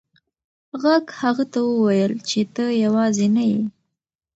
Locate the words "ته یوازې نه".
2.55-3.43